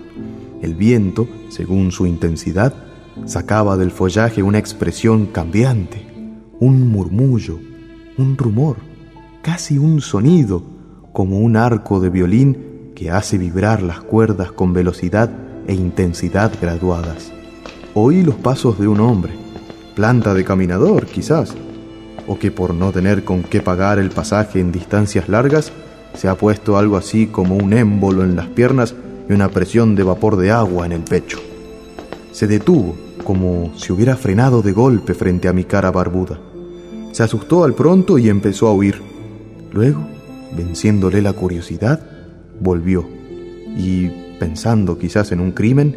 El 0.63 0.75
viento, 0.75 1.27
según 1.49 1.91
su 1.91 2.07
intensidad, 2.07 2.75
sacaba 3.25 3.77
del 3.77 3.91
follaje 3.91 4.43
una 4.43 4.59
expresión 4.59 5.27
cambiante, 5.27 6.07
un 6.59 6.89
murmullo, 6.89 7.59
un 8.19 8.37
rumor, 8.37 8.77
casi 9.43 9.79
un 9.79 10.01
sonido, 10.01 10.63
como 11.13 11.41
un 11.41 11.57
arco 11.57 12.01
de 12.01 12.11
violín 12.11 12.93
que 12.95 13.11
hace 13.11 13.39
vibrar 13.39 13.83
las 13.83 14.01
cuerdas 14.01 14.53
con 14.53 14.73
velocidad 14.73 15.31
e 15.67 15.75
intensidad 15.75 16.53
graduadas. 16.61 17.33
Oí 17.95 18.23
los 18.23 18.35
pasos 18.35 18.79
de 18.79 18.87
un 18.87 19.01
hombre, 19.01 19.33
planta 19.95 20.35
de 20.35 20.45
caminador 20.45 21.07
quizás, 21.07 21.55
o 22.27 22.39
que 22.39 22.51
por 22.51 22.75
no 22.75 22.93
tener 22.93 23.25
con 23.25 23.43
qué 23.43 23.61
pagar 23.63 23.99
el 23.99 24.11
pasaje 24.11 24.61
en 24.61 24.73
distancias 24.73 25.29
largas, 25.29 25.73
se 26.15 26.29
ha 26.29 26.35
puesto 26.35 26.77
algo 26.77 26.97
así 26.97 27.27
como 27.27 27.57
un 27.57 27.73
émbolo 27.73 28.25
en 28.25 28.37
las 28.37 28.49
piernas 28.49 28.95
y 29.31 29.33
una 29.33 29.49
presión 29.49 29.95
de 29.95 30.03
vapor 30.03 30.37
de 30.37 30.51
agua 30.51 30.87
en 30.87 30.93
el 30.93 31.03
pecho. 31.03 31.39
Se 32.33 32.49
detuvo, 32.49 32.97
como 33.23 33.73
si 33.77 33.93
hubiera 33.93 34.17
frenado 34.17 34.61
de 34.61 34.73
golpe 34.73 35.15
frente 35.15 35.47
a 35.47 35.53
mi 35.53 35.63
cara 35.63 35.93
barbuda. 35.93 36.41
Se 37.13 37.23
asustó 37.23 37.63
al 37.63 37.75
pronto 37.75 38.19
y 38.19 38.29
empezó 38.29 38.67
a 38.67 38.75
huir. 38.75 39.01
Luego, 39.71 40.01
venciéndole 40.57 41.23
la 41.23 41.33
curiosidad, 41.33 42.01
volvió 42.59 43.07
y, 43.77 44.09
pensando 44.41 44.99
quizás 44.99 45.31
en 45.31 45.39
un 45.39 45.53
crimen, 45.53 45.95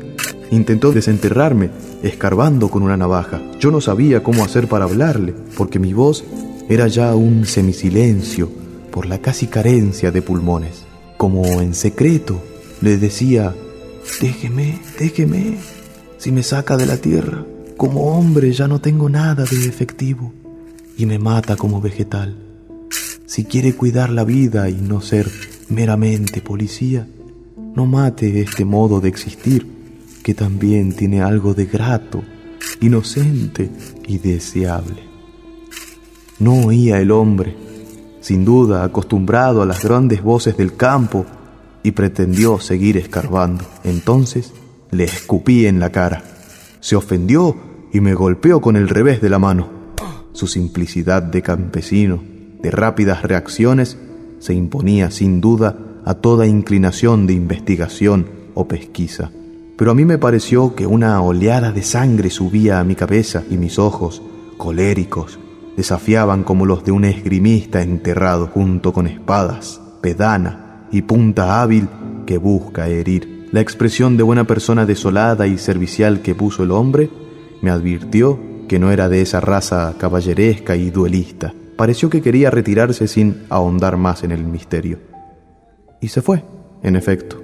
intentó 0.51 0.91
desenterrarme, 0.91 1.71
escarbando 2.03 2.69
con 2.69 2.83
una 2.83 2.97
navaja. 2.97 3.41
Yo 3.59 3.71
no 3.71 3.81
sabía 3.81 4.21
cómo 4.21 4.43
hacer 4.43 4.67
para 4.67 4.85
hablarle, 4.85 5.33
porque 5.57 5.79
mi 5.79 5.93
voz 5.93 6.23
era 6.69 6.87
ya 6.87 7.15
un 7.15 7.47
semisilencio 7.47 8.51
por 8.91 9.07
la 9.07 9.17
casi 9.17 9.47
carencia 9.47 10.11
de 10.11 10.21
pulmones. 10.21 10.83
Como 11.17 11.61
en 11.61 11.73
secreto 11.73 12.39
le 12.83 12.97
decía, 12.97 13.55
déjeme, 14.19 14.77
déjeme, 14.99 15.55
si 16.17 16.33
me 16.33 16.43
saca 16.43 16.75
de 16.75 16.85
la 16.85 16.97
tierra, 16.97 17.45
como 17.77 18.17
hombre 18.17 18.51
ya 18.51 18.67
no 18.67 18.81
tengo 18.81 19.09
nada 19.09 19.45
de 19.45 19.65
efectivo 19.69 20.33
y 20.97 21.05
me 21.05 21.17
mata 21.17 21.55
como 21.55 21.79
vegetal. 21.79 22.35
Si 23.25 23.45
quiere 23.45 23.73
cuidar 23.73 24.09
la 24.09 24.25
vida 24.25 24.69
y 24.69 24.73
no 24.73 24.99
ser 24.99 25.31
meramente 25.69 26.41
policía, 26.41 27.07
no 27.73 27.85
mate 27.85 28.41
este 28.41 28.65
modo 28.65 28.99
de 28.99 29.07
existir 29.07 29.65
que 30.21 30.33
también 30.33 30.91
tiene 30.91 31.21
algo 31.21 31.53
de 31.53 31.67
grato, 31.67 32.21
inocente 32.81 33.69
y 34.05 34.17
deseable. 34.17 35.03
No 36.37 36.65
oía 36.65 36.99
el 36.99 37.11
hombre, 37.11 37.55
sin 38.19 38.43
duda 38.43 38.83
acostumbrado 38.83 39.61
a 39.61 39.65
las 39.65 39.81
grandes 39.81 40.21
voces 40.21 40.57
del 40.57 40.75
campo, 40.75 41.25
y 41.83 41.91
pretendió 41.91 42.59
seguir 42.59 42.97
escarbando. 42.97 43.65
Entonces 43.83 44.53
le 44.89 45.03
escupí 45.03 45.67
en 45.67 45.79
la 45.79 45.91
cara. 45.91 46.23
Se 46.79 46.95
ofendió 46.95 47.55
y 47.91 47.99
me 47.99 48.13
golpeó 48.13 48.61
con 48.61 48.75
el 48.75 48.89
revés 48.89 49.21
de 49.21 49.29
la 49.29 49.39
mano. 49.39 49.69
Su 50.31 50.47
simplicidad 50.47 51.21
de 51.21 51.41
campesino, 51.41 52.23
de 52.61 52.71
rápidas 52.71 53.21
reacciones, 53.21 53.97
se 54.39 54.53
imponía 54.53 55.11
sin 55.11 55.41
duda 55.41 55.77
a 56.05 56.15
toda 56.15 56.47
inclinación 56.47 57.27
de 57.27 57.33
investigación 57.33 58.27
o 58.55 58.67
pesquisa. 58.67 59.31
Pero 59.77 59.91
a 59.91 59.95
mí 59.95 60.05
me 60.05 60.17
pareció 60.17 60.75
que 60.75 60.85
una 60.85 61.21
oleada 61.21 61.71
de 61.71 61.83
sangre 61.83 62.29
subía 62.29 62.79
a 62.79 62.83
mi 62.83 62.95
cabeza 62.95 63.43
y 63.49 63.57
mis 63.57 63.79
ojos, 63.79 64.21
coléricos, 64.57 65.39
desafiaban 65.75 66.43
como 66.43 66.65
los 66.65 66.83
de 66.83 66.91
un 66.91 67.05
esgrimista 67.05 67.81
enterrado 67.81 68.47
junto 68.47 68.93
con 68.93 69.07
espadas, 69.07 69.81
pedana 70.01 70.72
y 70.93 71.01
punta 71.01 71.61
hábil 71.61 71.89
que 72.25 72.37
busca 72.37 72.87
herir. 72.87 73.49
La 73.51 73.59
expresión 73.59 74.15
de 74.15 74.23
buena 74.23 74.45
persona 74.45 74.85
desolada 74.85 75.47
y 75.47 75.57
servicial 75.57 76.21
que 76.21 76.35
puso 76.35 76.63
el 76.63 76.71
hombre 76.71 77.09
me 77.61 77.69
advirtió 77.69 78.39
que 78.69 78.79
no 78.79 78.91
era 78.91 79.09
de 79.09 79.21
esa 79.21 79.41
raza 79.41 79.93
caballeresca 79.97 80.77
y 80.77 80.89
duelista 80.89 81.53
pareció 81.75 82.09
que 82.09 82.21
quería 82.21 82.49
retirarse 82.49 83.07
sin 83.07 83.43
ahondar 83.49 83.97
más 83.97 84.23
en 84.23 84.31
el 84.31 84.43
misterio. 84.43 84.99
Y 85.99 86.09
se 86.09 86.21
fue, 86.21 86.43
en 86.81 86.95
efecto, 86.95 87.41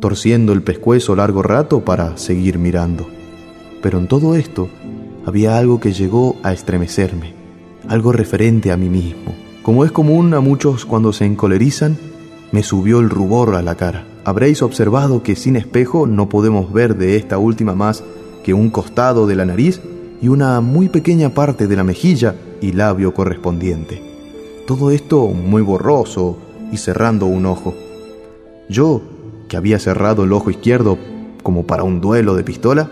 torciendo 0.00 0.52
el 0.52 0.62
pescuezo 0.62 1.16
largo 1.16 1.42
rato 1.42 1.84
para 1.84 2.16
seguir 2.16 2.58
mirando. 2.58 3.08
Pero 3.82 3.98
en 3.98 4.08
todo 4.08 4.34
esto 4.34 4.68
había 5.24 5.58
algo 5.58 5.80
que 5.80 5.92
llegó 5.92 6.36
a 6.42 6.52
estremecerme, 6.52 7.34
algo 7.88 8.12
referente 8.12 8.72
a 8.72 8.76
mí 8.76 8.88
mismo. 8.88 9.34
Como 9.62 9.84
es 9.84 9.92
común 9.92 10.34
a 10.34 10.40
muchos 10.40 10.84
cuando 10.84 11.12
se 11.12 11.24
encolerizan, 11.24 11.96
me 12.52 12.62
subió 12.62 13.00
el 13.00 13.10
rubor 13.10 13.54
a 13.54 13.62
la 13.62 13.74
cara. 13.74 14.06
Habréis 14.24 14.62
observado 14.62 15.22
que 15.22 15.36
sin 15.36 15.56
espejo 15.56 16.06
no 16.06 16.28
podemos 16.28 16.72
ver 16.72 16.96
de 16.96 17.16
esta 17.16 17.38
última 17.38 17.74
más 17.74 18.02
que 18.44 18.54
un 18.54 18.70
costado 18.70 19.26
de 19.26 19.34
la 19.34 19.44
nariz 19.44 19.80
y 20.20 20.28
una 20.28 20.60
muy 20.60 20.88
pequeña 20.88 21.30
parte 21.30 21.66
de 21.66 21.76
la 21.76 21.84
mejilla 21.84 22.34
y 22.60 22.72
labio 22.72 23.12
correspondiente. 23.12 24.02
Todo 24.66 24.90
esto 24.90 25.28
muy 25.28 25.62
borroso 25.62 26.38
y 26.72 26.76
cerrando 26.76 27.26
un 27.26 27.46
ojo. 27.46 27.74
Yo, 28.68 29.02
que 29.48 29.56
había 29.56 29.78
cerrado 29.78 30.24
el 30.24 30.32
ojo 30.32 30.50
izquierdo 30.50 30.98
como 31.42 31.66
para 31.66 31.84
un 31.84 32.00
duelo 32.00 32.34
de 32.34 32.42
pistola, 32.42 32.90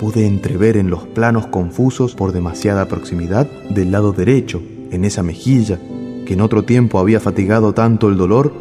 pude 0.00 0.26
entrever 0.26 0.76
en 0.76 0.90
los 0.90 1.06
planos 1.06 1.46
confusos 1.46 2.16
por 2.16 2.32
demasiada 2.32 2.88
proximidad 2.88 3.48
del 3.70 3.92
lado 3.92 4.12
derecho, 4.12 4.60
en 4.90 5.04
esa 5.04 5.22
mejilla, 5.22 5.78
que 6.26 6.34
en 6.34 6.40
otro 6.40 6.64
tiempo 6.64 6.98
había 6.98 7.20
fatigado 7.20 7.72
tanto 7.72 8.08
el 8.08 8.16
dolor, 8.16 8.52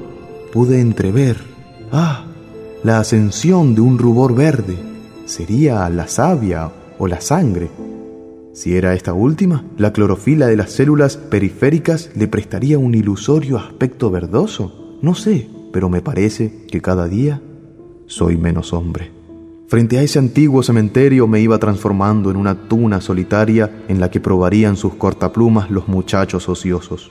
pude 0.51 0.81
entrever, 0.81 1.37
ah, 1.91 2.25
la 2.83 2.99
ascensión 2.99 3.73
de 3.75 3.81
un 3.81 3.97
rubor 3.97 4.35
verde. 4.35 4.75
¿Sería 5.25 5.89
la 5.89 6.07
savia 6.07 6.71
o 6.97 7.07
la 7.07 7.21
sangre? 7.21 7.69
Si 8.53 8.75
era 8.75 8.93
esta 8.93 9.13
última, 9.13 9.63
la 9.77 9.93
clorofila 9.93 10.47
de 10.47 10.57
las 10.57 10.71
células 10.71 11.15
periféricas 11.15 12.09
le 12.15 12.27
prestaría 12.27 12.77
un 12.77 12.93
ilusorio 12.95 13.57
aspecto 13.57 14.11
verdoso. 14.11 14.97
No 15.01 15.15
sé, 15.15 15.47
pero 15.71 15.89
me 15.89 16.01
parece 16.01 16.65
que 16.69 16.81
cada 16.81 17.07
día 17.07 17.41
soy 18.07 18.35
menos 18.35 18.73
hombre. 18.73 19.11
Frente 19.67 19.97
a 19.97 20.01
ese 20.01 20.19
antiguo 20.19 20.63
cementerio 20.63 21.27
me 21.27 21.39
iba 21.39 21.57
transformando 21.57 22.29
en 22.29 22.35
una 22.35 22.67
tuna 22.67 22.99
solitaria 22.99 23.83
en 23.87 24.01
la 24.01 24.11
que 24.11 24.19
probarían 24.19 24.75
sus 24.75 24.95
cortaplumas 24.95 25.71
los 25.71 25.87
muchachos 25.87 26.49
ociosos. 26.49 27.09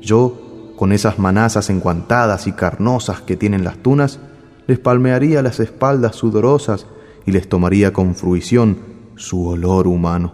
Yo, 0.00 0.43
con 0.76 0.92
esas 0.92 1.18
manazas 1.18 1.70
enguantadas 1.70 2.46
y 2.46 2.52
carnosas 2.52 3.20
que 3.20 3.36
tienen 3.36 3.64
las 3.64 3.78
tunas, 3.78 4.18
les 4.66 4.78
palmearía 4.78 5.42
las 5.42 5.60
espaldas 5.60 6.16
sudorosas 6.16 6.86
y 7.26 7.32
les 7.32 7.48
tomaría 7.48 7.92
con 7.92 8.14
fruición 8.14 8.78
su 9.16 9.46
olor 9.46 9.86
humano. 9.86 10.32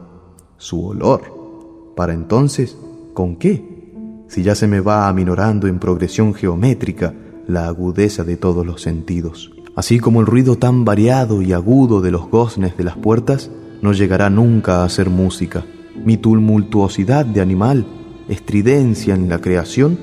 Su 0.56 0.85
olor. 0.85 1.92
Para 1.97 2.12
entonces, 2.12 2.76
¿con 3.14 3.37
qué? 3.37 3.94
Si 4.28 4.42
ya 4.42 4.54
se 4.54 4.66
me 4.66 4.80
va 4.80 5.09
aminorando 5.09 5.66
en 5.66 5.78
progresión 5.78 6.35
geométrica 6.35 7.14
la 7.47 7.66
agudeza 7.66 8.25
de 8.25 8.37
todos 8.37 8.64
los 8.64 8.82
sentidos. 8.82 9.50
Así 9.75 9.99
como 9.99 10.20
el 10.20 10.26
ruido 10.26 10.56
tan 10.56 10.85
variado 10.85 11.42
y 11.42 11.52
agudo 11.52 12.00
de 12.00 12.11
los 12.11 12.28
goznes 12.28 12.76
de 12.76 12.85
las 12.85 12.97
puertas 12.97 13.50
no 13.82 13.92
llegará 13.92 14.30
nunca 14.30 14.85
a 14.85 14.88
ser 14.88 15.11
música. 15.11 15.64
Mi 16.04 16.16
tumultuosidad 16.16 17.25
de 17.25 17.40
animal, 17.40 17.87
estridencia 18.28 19.14
en 19.14 19.28
la 19.28 19.40
creación, 19.40 19.99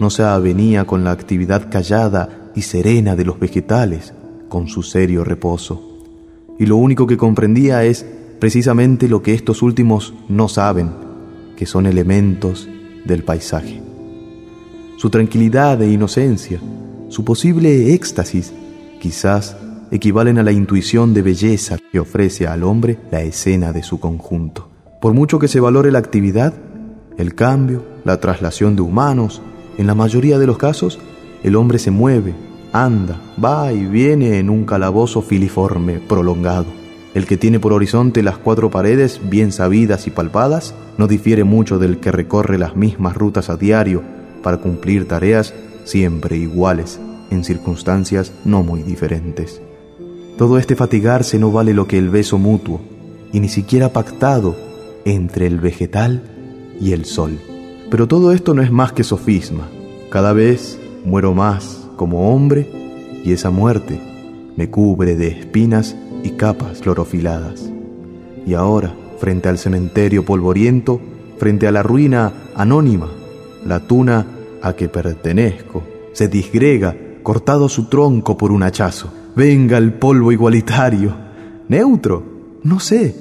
no 0.00 0.10
se 0.10 0.22
avenía 0.22 0.84
con 0.84 1.04
la 1.04 1.10
actividad 1.10 1.70
callada 1.70 2.50
y 2.54 2.62
serena 2.62 3.16
de 3.16 3.24
los 3.24 3.38
vegetales, 3.38 4.12
con 4.48 4.68
su 4.68 4.82
serio 4.82 5.24
reposo. 5.24 5.82
Y 6.58 6.66
lo 6.66 6.76
único 6.76 7.06
que 7.06 7.16
comprendía 7.16 7.84
es 7.84 8.04
precisamente 8.38 9.08
lo 9.08 9.22
que 9.22 9.34
estos 9.34 9.62
últimos 9.62 10.14
no 10.28 10.48
saben, 10.48 10.90
que 11.56 11.66
son 11.66 11.86
elementos 11.86 12.68
del 13.04 13.24
paisaje. 13.24 13.82
Su 14.96 15.10
tranquilidad 15.10 15.80
e 15.82 15.90
inocencia, 15.90 16.60
su 17.08 17.24
posible 17.24 17.94
éxtasis, 17.94 18.52
quizás 19.00 19.56
equivalen 19.90 20.38
a 20.38 20.42
la 20.42 20.52
intuición 20.52 21.14
de 21.14 21.22
belleza 21.22 21.78
que 21.90 22.00
ofrece 22.00 22.46
al 22.46 22.64
hombre 22.64 22.98
la 23.10 23.22
escena 23.22 23.72
de 23.72 23.82
su 23.82 24.00
conjunto. 24.00 24.68
Por 25.00 25.14
mucho 25.14 25.38
que 25.38 25.48
se 25.48 25.60
valore 25.60 25.92
la 25.92 26.00
actividad, 26.00 26.52
el 27.16 27.34
cambio, 27.34 27.84
la 28.04 28.20
traslación 28.20 28.76
de 28.76 28.82
humanos, 28.82 29.40
en 29.78 29.86
la 29.86 29.94
mayoría 29.94 30.38
de 30.38 30.46
los 30.46 30.58
casos, 30.58 30.98
el 31.42 31.56
hombre 31.56 31.78
se 31.78 31.90
mueve, 31.90 32.34
anda, 32.72 33.20
va 33.42 33.72
y 33.72 33.86
viene 33.86 34.38
en 34.38 34.50
un 34.50 34.64
calabozo 34.64 35.22
filiforme 35.22 36.00
prolongado. 36.00 36.66
El 37.14 37.26
que 37.26 37.36
tiene 37.36 37.58
por 37.58 37.72
horizonte 37.72 38.22
las 38.22 38.36
cuatro 38.36 38.70
paredes 38.70 39.20
bien 39.30 39.52
sabidas 39.52 40.06
y 40.06 40.10
palpadas 40.10 40.74
no 40.98 41.06
difiere 41.06 41.44
mucho 41.44 41.78
del 41.78 41.98
que 41.98 42.12
recorre 42.12 42.58
las 42.58 42.76
mismas 42.76 43.16
rutas 43.16 43.48
a 43.48 43.56
diario 43.56 44.02
para 44.42 44.58
cumplir 44.58 45.08
tareas 45.08 45.54
siempre 45.84 46.36
iguales 46.36 47.00
en 47.30 47.44
circunstancias 47.44 48.32
no 48.44 48.62
muy 48.62 48.82
diferentes. 48.82 49.60
Todo 50.36 50.58
este 50.58 50.76
fatigarse 50.76 51.38
no 51.38 51.50
vale 51.50 51.74
lo 51.74 51.86
que 51.86 51.98
el 51.98 52.10
beso 52.10 52.38
mutuo, 52.38 52.80
y 53.32 53.40
ni 53.40 53.48
siquiera 53.48 53.92
pactado 53.92 54.56
entre 55.04 55.46
el 55.46 55.58
vegetal 55.58 56.22
y 56.80 56.92
el 56.92 57.04
sol. 57.04 57.38
Pero 57.90 58.06
todo 58.06 58.32
esto 58.32 58.54
no 58.54 58.62
es 58.62 58.70
más 58.70 58.92
que 58.92 59.04
sofisma. 59.04 59.68
Cada 60.10 60.32
vez 60.32 60.78
muero 61.04 61.34
más 61.34 61.86
como 61.96 62.34
hombre 62.34 62.68
y 63.24 63.32
esa 63.32 63.50
muerte 63.50 64.00
me 64.56 64.70
cubre 64.70 65.16
de 65.16 65.28
espinas 65.28 65.96
y 66.22 66.30
capas 66.30 66.80
clorofiladas. 66.80 67.70
Y 68.46 68.54
ahora, 68.54 68.94
frente 69.18 69.48
al 69.48 69.58
cementerio 69.58 70.24
polvoriento, 70.24 71.00
frente 71.38 71.66
a 71.66 71.72
la 71.72 71.82
ruina 71.82 72.32
anónima, 72.54 73.08
la 73.64 73.80
tuna 73.80 74.26
a 74.62 74.72
que 74.74 74.88
pertenezco 74.88 75.82
se 76.12 76.28
disgrega 76.28 76.96
cortado 77.22 77.68
su 77.68 77.84
tronco 77.84 78.36
por 78.36 78.52
un 78.52 78.62
hachazo. 78.62 79.12
Venga 79.36 79.78
el 79.78 79.92
polvo 79.92 80.32
igualitario. 80.32 81.14
¿Neutro? 81.68 82.22
No 82.62 82.80
sé. 82.80 83.14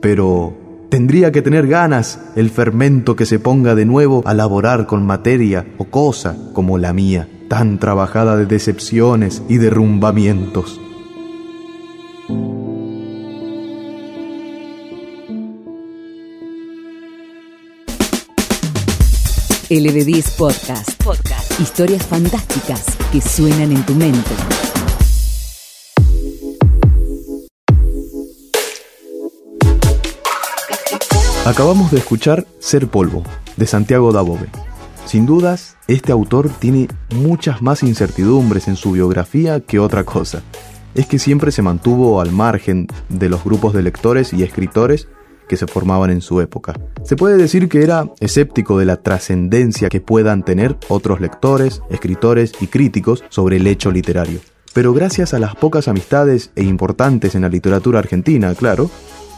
Pero 0.00 0.54
tendría 0.90 1.32
que 1.32 1.42
tener 1.42 1.66
ganas 1.66 2.20
el 2.36 2.50
fermento 2.50 3.16
que 3.16 3.26
se 3.26 3.38
ponga 3.38 3.74
de 3.74 3.84
nuevo 3.84 4.22
a 4.26 4.34
laborar 4.34 4.86
con 4.86 5.04
materia 5.04 5.66
o 5.78 5.84
cosa 5.84 6.36
como 6.52 6.78
la 6.78 6.92
mía, 6.92 7.28
tan 7.48 7.78
trabajada 7.78 8.36
de 8.36 8.46
decepciones 8.46 9.42
y 9.48 9.58
derrumbamientos. 9.58 10.80
LB10 19.70 20.36
Podcast. 20.36 21.04
Podcast. 21.04 21.60
Historias 21.60 22.06
fantásticas 22.06 22.86
que 23.12 23.20
suenan 23.20 23.70
en 23.70 23.84
tu 23.84 23.94
mente. 23.94 24.77
Acabamos 31.48 31.90
de 31.90 31.96
escuchar 31.96 32.46
Ser 32.58 32.88
Polvo, 32.88 33.22
de 33.56 33.66
Santiago 33.66 34.12
Dabove. 34.12 34.50
Sin 35.06 35.24
dudas, 35.24 35.78
este 35.86 36.12
autor 36.12 36.50
tiene 36.50 36.88
muchas 37.14 37.62
más 37.62 37.82
incertidumbres 37.82 38.68
en 38.68 38.76
su 38.76 38.92
biografía 38.92 39.60
que 39.60 39.78
otra 39.78 40.04
cosa. 40.04 40.42
Es 40.94 41.06
que 41.06 41.18
siempre 41.18 41.50
se 41.50 41.62
mantuvo 41.62 42.20
al 42.20 42.32
margen 42.32 42.86
de 43.08 43.30
los 43.30 43.44
grupos 43.44 43.72
de 43.72 43.80
lectores 43.80 44.34
y 44.34 44.42
escritores 44.42 45.08
que 45.48 45.56
se 45.56 45.66
formaban 45.66 46.10
en 46.10 46.20
su 46.20 46.42
época. 46.42 46.78
Se 47.02 47.16
puede 47.16 47.38
decir 47.38 47.70
que 47.70 47.82
era 47.82 48.12
escéptico 48.20 48.78
de 48.78 48.84
la 48.84 48.98
trascendencia 48.98 49.88
que 49.88 50.02
puedan 50.02 50.42
tener 50.42 50.76
otros 50.88 51.18
lectores, 51.18 51.80
escritores 51.88 52.52
y 52.60 52.66
críticos 52.66 53.24
sobre 53.30 53.56
el 53.56 53.66
hecho 53.66 53.90
literario. 53.90 54.40
Pero 54.74 54.92
gracias 54.92 55.32
a 55.32 55.38
las 55.38 55.56
pocas 55.56 55.88
amistades 55.88 56.50
e 56.56 56.62
importantes 56.62 57.34
en 57.34 57.40
la 57.40 57.48
literatura 57.48 58.00
argentina, 58.00 58.54
claro, 58.54 58.90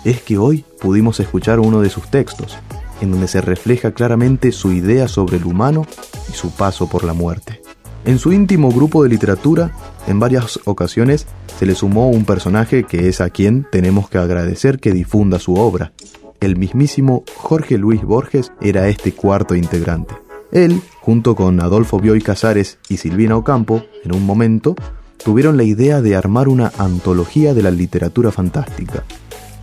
es 0.05 0.23
que 0.23 0.39
hoy 0.39 0.65
pudimos 0.81 1.21
escuchar 1.21 1.61
uno 1.61 1.81
de 1.81 1.91
sus 1.91 2.09
textos, 2.09 2.59
en 3.01 3.11
donde 3.11 3.29
se 3.29 3.41
refleja 3.41 3.93
claramente 3.93 4.53
su 4.53 4.73
idea 4.73 5.09
sobre 5.09 5.37
el 5.37 5.45
humano 5.45 5.87
y 6.29 6.33
su 6.33 6.51
paso 6.51 6.89
por 6.89 7.05
la 7.05 7.13
muerte. 7.13 7.61
En 8.05 8.19
su 8.19 8.33
íntimo 8.33 8.71
grupo 8.71 9.03
de 9.03 9.11
literatura, 9.11 9.73
en 10.07 10.19
varias 10.19 10.59
ocasiones 10.65 11.27
se 11.59 11.67
le 11.67 11.75
sumó 11.75 12.09
un 12.09 12.25
personaje 12.25 12.85
que 12.85 13.09
es 13.09 13.21
a 13.21 13.29
quien 13.29 13.67
tenemos 13.71 14.09
que 14.09 14.19
agradecer 14.19 14.79
que 14.79 14.93
difunda 14.93 15.39
su 15.39 15.55
obra. 15.55 15.93
El 16.41 16.57
mismísimo 16.57 17.25
Jorge 17.37 17.77
Luis 17.77 18.03
Borges 18.03 18.53
era 18.63 18.89
este 18.89 19.13
cuarto 19.13 19.55
integrante. 19.55 20.15
Él, 20.51 20.81
junto 21.01 21.37
con 21.37 21.61
Adolfo 21.61 22.01
Bioy 22.01 22.23
Casares 22.23 22.79
y 22.89 22.97
Silvina 22.97 23.37
Ocampo, 23.37 23.85
en 24.03 24.15
un 24.15 24.25
momento, 24.25 24.75
tuvieron 25.23 25.59
la 25.59 25.65
idea 25.65 26.01
de 26.01 26.17
armar 26.17 26.49
una 26.49 26.73
antología 26.79 27.53
de 27.53 27.63
la 27.63 27.71
literatura 27.71 28.33
fantástica. 28.33 29.05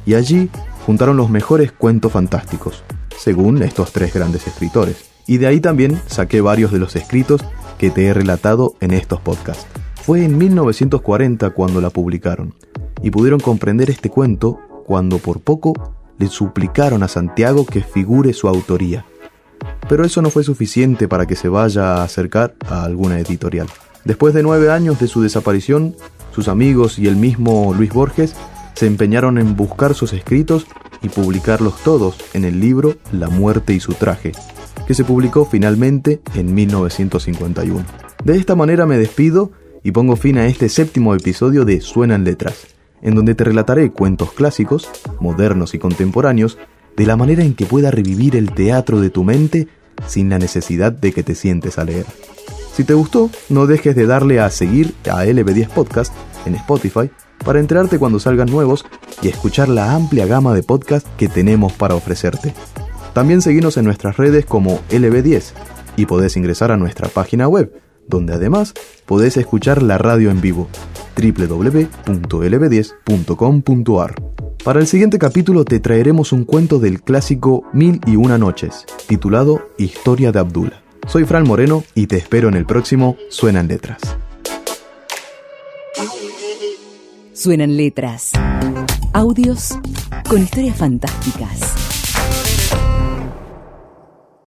Y 0.08 0.16
allí 0.16 0.50
juntaron 0.86 1.18
los 1.18 1.30
mejores 1.30 1.74
cuentos 1.74 2.14
fantásticos, 2.14 2.82
según 3.18 3.62
estos 3.62 3.92
tres 3.92 4.14
grandes 4.14 4.48
escritores. 4.48 5.10
Y 5.28 5.38
de 5.38 5.48
ahí 5.48 5.60
también 5.60 6.02
saqué 6.08 6.40
varios 6.40 6.72
de 6.72 6.80
los 6.80 6.96
escritos 6.96 7.42
que 7.78 7.90
te 7.90 8.06
he 8.06 8.14
relatado 8.14 8.76
en 8.80 8.92
estos 8.92 9.20
podcasts. 9.20 9.68
Fue 9.96 10.24
en 10.24 10.38
1940 10.38 11.50
cuando 11.50 11.82
la 11.82 11.90
publicaron, 11.90 12.56
y 13.04 13.12
pudieron 13.12 13.42
comprender 13.42 13.90
este 13.90 14.10
cuento 14.10 14.62
cuando 14.86 15.18
por 15.18 15.42
poco 15.42 15.74
le 16.18 16.28
suplicaron 16.28 17.04
a 17.04 17.10
Santiago 17.10 17.66
que 17.66 17.84
figure 17.84 18.32
su 18.32 18.48
autoría. 18.48 19.04
Pero 19.90 20.06
eso 20.06 20.22
no 20.22 20.30
fue 20.30 20.46
suficiente 20.46 21.10
para 21.10 21.26
que 21.26 21.36
se 21.36 21.50
vaya 21.50 21.96
a 21.96 22.04
acercar 22.04 22.56
a 22.70 22.86
alguna 22.86 23.20
editorial. 23.20 23.68
Después 24.06 24.34
de 24.34 24.42
nueve 24.42 24.72
años 24.72 25.02
de 25.02 25.08
su 25.08 25.22
desaparición, 25.22 25.98
sus 26.34 26.48
amigos 26.48 26.98
y 26.98 27.08
el 27.08 27.18
mismo 27.18 27.74
Luis 27.76 27.92
Borges 27.92 28.36
se 28.78 28.86
empeñaron 28.86 29.40
en 29.40 29.56
buscar 29.56 29.96
sus 29.96 30.14
escritos 30.14 30.68
y 31.02 31.10
publicarlos 31.10 31.82
todos 31.84 32.16
en 32.36 32.46
el 32.46 32.60
libro 32.60 32.98
La 33.12 33.28
muerte 33.28 33.74
y 33.74 33.80
su 33.80 33.94
traje, 33.94 34.34
que 34.86 34.94
se 34.94 35.04
publicó 35.04 35.46
finalmente 35.46 36.22
en 36.36 36.54
1951. 36.54 37.84
De 38.24 38.38
esta 38.38 38.56
manera 38.56 38.86
me 38.86 39.00
despido 39.00 39.52
y 39.84 39.94
pongo 39.94 40.16
fin 40.16 40.38
a 40.38 40.46
este 40.46 40.70
séptimo 40.70 41.16
episodio 41.16 41.66
de 41.66 41.82
Suenan 41.82 42.24
Letras, 42.24 42.68
en 43.02 43.16
donde 43.16 43.34
te 43.34 43.46
relataré 43.46 43.92
cuentos 43.92 44.32
clásicos, 44.34 44.88
modernos 45.20 45.74
y 45.74 45.80
contemporáneos, 45.80 46.60
de 46.96 47.08
la 47.08 47.18
manera 47.18 47.44
en 47.44 47.56
que 47.56 47.66
pueda 47.66 47.90
revivir 47.90 48.36
el 48.36 48.52
teatro 48.52 49.02
de 49.02 49.10
tu 49.10 49.24
mente 49.24 49.68
sin 50.06 50.30
la 50.30 50.38
necesidad 50.38 50.92
de 50.92 51.14
que 51.14 51.24
te 51.24 51.34
sientes 51.34 51.80
a 51.80 51.84
leer. 51.84 52.06
Si 52.78 52.84
te 52.84 52.94
gustó, 52.94 53.32
no 53.50 53.66
dejes 53.66 53.96
de 53.96 54.06
darle 54.06 54.40
a 54.40 54.52
seguir 54.52 54.94
a 55.10 55.26
LB10 55.26 55.70
Podcast 55.70 56.14
en 56.46 56.54
Spotify 56.54 57.10
para 57.44 57.60
enterarte 57.60 57.98
cuando 57.98 58.20
salgan 58.20 58.52
nuevos 58.52 58.86
y 59.24 59.30
escuchar 59.30 59.68
la 59.68 59.96
amplia 59.96 60.28
gama 60.28 60.54
de 60.54 60.62
podcasts 60.62 61.10
que 61.18 61.28
tenemos 61.28 61.74
para 61.74 61.96
ofrecerte. 61.96 62.54
También 63.14 63.42
seguimos 63.42 63.78
en 63.78 63.86
nuestras 63.86 64.18
redes 64.18 64.46
como 64.46 64.80
LB10 64.92 65.54
y 65.96 66.06
podés 66.06 66.38
ingresar 66.38 66.72
a 66.72 66.78
nuestra 66.78 67.08
página 67.08 67.48
web, 67.48 67.82
donde 68.08 68.36
además 68.36 68.76
podés 69.08 69.38
escuchar 69.38 69.82
la 69.82 69.98
radio 69.98 70.30
en 70.30 70.40
vivo 70.40 70.68
www.lb10.com.ar. 71.20 74.16
Para 74.64 74.80
el 74.80 74.86
siguiente 74.86 75.18
capítulo 75.18 75.66
te 75.66 75.80
traeremos 75.80 76.32
un 76.32 76.46
cuento 76.46 76.78
del 76.78 77.02
clásico 77.02 77.64
Mil 77.74 78.02
y 78.06 78.18
una 78.18 78.38
noches, 78.38 78.86
titulado 79.08 79.68
Historia 79.80 80.32
de 80.32 80.38
Abdullah. 80.38 80.87
Soy 81.08 81.24
Fran 81.24 81.48
Moreno 81.48 81.86
y 81.96 82.08
te 82.08 82.18
espero 82.18 82.50
en 82.50 82.56
el 82.56 82.66
próximo 82.66 83.16
Suenan 83.30 83.70
Letras. 83.70 84.00
Suenan 87.34 87.78
Letras. 87.78 88.32
Audios 89.14 89.78
con 90.28 90.42
historias 90.42 90.76
fantásticas. 90.76 91.87